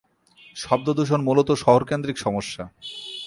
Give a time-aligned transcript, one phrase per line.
[0.55, 2.63] শব্দদূষণ মূলত শহরকেন্দ্রিক সমস্যা।